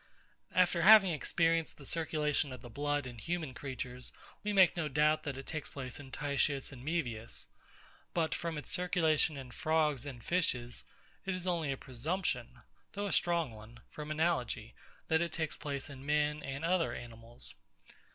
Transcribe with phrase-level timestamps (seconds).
[0.55, 4.11] After having experienced the circulation of the blood in human creatures,
[4.43, 7.45] we make no doubt that it takes place in TITIUS and MAEVIUS.
[8.15, 10.85] But from its circulation in frogs and fishes,
[11.23, 12.61] it is only a presumption,
[12.93, 14.73] though a strong one, from analogy,
[15.07, 17.53] that it takes place in men and other animals.